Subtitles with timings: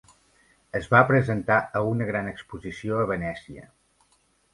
[0.77, 3.67] Es va presentar a una gran exposició a Venècia.